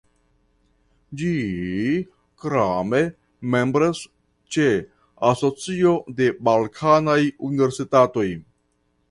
[1.21, 1.33] Ĝi
[2.43, 3.01] krome
[3.57, 4.01] membras
[4.57, 4.67] ĉe
[5.33, 8.27] "Asocio de balkanaj universitatoj".